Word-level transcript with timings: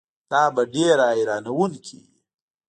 دا 0.31 0.41
به 0.55 0.63
ډېره 0.73 1.05
حیرانوونکې 1.15 1.95
وي. 2.03 2.13